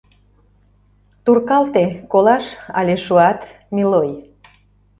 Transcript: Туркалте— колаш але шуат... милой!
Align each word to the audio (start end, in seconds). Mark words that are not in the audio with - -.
Туркалте— 1.25 1.85
колаш 2.11 2.45
але 2.79 2.95
шуат... 3.05 3.39
милой! 3.75 4.11